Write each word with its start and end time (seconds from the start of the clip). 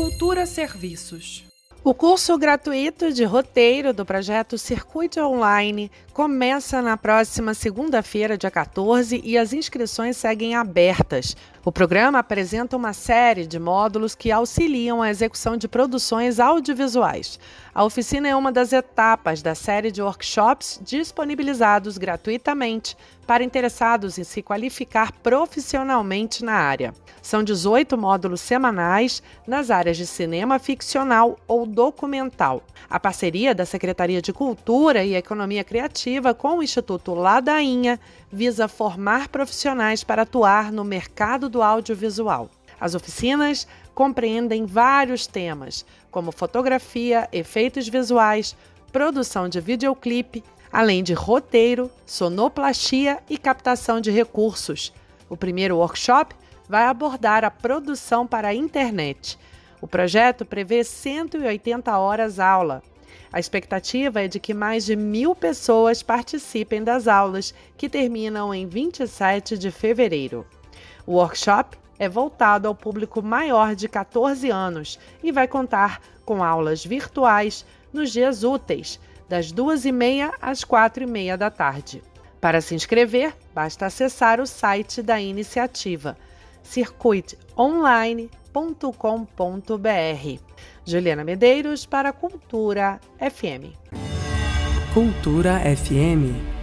Cultura 0.00 0.46
Serviços 0.46 1.44
o 1.84 1.94
curso 1.94 2.36
gratuito 2.36 3.12
de 3.12 3.22
roteiro 3.22 3.92
do 3.94 4.04
projeto 4.04 4.58
Circuito 4.58 5.20
Online 5.20 5.90
começa 6.12 6.82
na 6.82 6.96
próxima 6.96 7.54
segunda-feira, 7.54 8.36
dia 8.36 8.50
14, 8.50 9.20
e 9.24 9.38
as 9.38 9.52
inscrições 9.52 10.16
seguem 10.16 10.56
abertas. 10.56 11.36
O 11.64 11.70
programa 11.70 12.18
apresenta 12.18 12.76
uma 12.76 12.92
série 12.92 13.46
de 13.46 13.60
módulos 13.60 14.16
que 14.16 14.32
auxiliam 14.32 15.00
a 15.00 15.10
execução 15.10 15.56
de 15.56 15.68
produções 15.68 16.40
audiovisuais. 16.40 17.38
A 17.72 17.84
oficina 17.84 18.26
é 18.26 18.34
uma 18.34 18.50
das 18.50 18.72
etapas 18.72 19.40
da 19.42 19.54
série 19.54 19.92
de 19.92 20.02
workshops 20.02 20.80
disponibilizados 20.82 21.96
gratuitamente 21.96 22.96
para 23.24 23.44
interessados 23.44 24.18
em 24.18 24.24
se 24.24 24.42
qualificar 24.42 25.12
profissionalmente 25.22 26.44
na 26.44 26.54
área. 26.54 26.92
São 27.22 27.44
18 27.44 27.96
módulos 27.98 28.40
semanais 28.40 29.22
nas 29.46 29.70
áreas 29.70 29.96
de 29.98 30.06
cinema 30.06 30.58
ficcional 30.58 31.38
ou 31.46 31.64
documental. 31.68 32.62
A 32.88 32.98
parceria 32.98 33.54
da 33.54 33.64
Secretaria 33.64 34.22
de 34.22 34.32
Cultura 34.32 35.04
e 35.04 35.14
Economia 35.14 35.62
Criativa 35.62 36.32
com 36.34 36.58
o 36.58 36.62
Instituto 36.62 37.14
Ladainha 37.14 38.00
visa 38.32 38.66
formar 38.66 39.28
profissionais 39.28 40.02
para 40.02 40.22
atuar 40.22 40.72
no 40.72 40.84
mercado 40.84 41.48
do 41.48 41.62
audiovisual. 41.62 42.50
As 42.80 42.94
oficinas 42.94 43.66
compreendem 43.94 44.64
vários 44.64 45.26
temas, 45.26 45.84
como 46.10 46.32
fotografia, 46.32 47.28
efeitos 47.32 47.88
visuais, 47.88 48.56
produção 48.92 49.48
de 49.48 49.60
videoclipe, 49.60 50.42
além 50.72 51.02
de 51.02 51.12
roteiro, 51.14 51.90
sonoplastia 52.06 53.18
e 53.28 53.36
captação 53.36 54.00
de 54.00 54.10
recursos. 54.10 54.92
O 55.28 55.36
primeiro 55.36 55.76
workshop 55.76 56.34
vai 56.68 56.84
abordar 56.84 57.44
a 57.44 57.50
produção 57.50 58.26
para 58.26 58.48
a 58.48 58.54
internet. 58.54 59.38
O 59.80 59.86
projeto 59.86 60.44
prevê 60.44 60.82
180 60.82 61.96
horas 62.00 62.40
aula. 62.40 62.82
A 63.32 63.38
expectativa 63.38 64.22
é 64.24 64.28
de 64.28 64.40
que 64.40 64.52
mais 64.54 64.84
de 64.84 64.96
mil 64.96 65.34
pessoas 65.34 66.02
participem 66.02 66.82
das 66.82 67.06
aulas, 67.06 67.54
que 67.76 67.88
terminam 67.88 68.52
em 68.52 68.66
27 68.66 69.56
de 69.56 69.70
fevereiro. 69.70 70.44
O 71.06 71.12
workshop 71.14 71.76
é 71.98 72.08
voltado 72.08 72.66
ao 72.66 72.74
público 72.74 73.22
maior 73.22 73.74
de 73.74 73.88
14 73.88 74.50
anos 74.50 74.98
e 75.22 75.30
vai 75.30 75.46
contar 75.46 76.00
com 76.24 76.42
aulas 76.42 76.84
virtuais 76.84 77.64
nos 77.92 78.10
dias 78.10 78.42
úteis, 78.44 78.98
das 79.28 79.52
2h30 79.52 80.32
às 80.40 80.64
4h30 80.64 81.36
da 81.36 81.50
tarde. 81.50 82.02
Para 82.40 82.60
se 82.60 82.74
inscrever, 82.74 83.34
basta 83.54 83.86
acessar 83.86 84.40
o 84.40 84.46
site 84.46 85.02
da 85.02 85.20
iniciativa 85.20 86.16
circuitonline.com.br. 86.62 88.28
Juliana 90.84 91.24
Medeiros 91.24 91.86
para 91.86 92.12
Cultura 92.12 93.00
FM. 93.18 93.72
Cultura 94.94 95.60
FM. 95.76 96.57